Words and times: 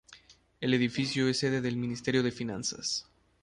El 0.61 0.73
edificio 0.73 1.27
es 1.27 1.37
sede 1.37 1.61
del 1.61 1.77
Ministerio 1.77 2.23
de 2.23 2.31
Finanzas. 2.31 3.05